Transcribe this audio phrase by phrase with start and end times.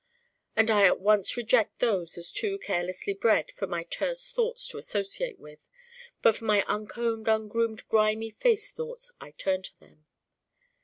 [0.55, 4.79] And I at once reject those as too carelessly bred for my terse thoughts to
[4.79, 5.59] associate with.
[6.23, 10.05] (But for my uncombed ungroomed grimy faced thoughts I turn to them.)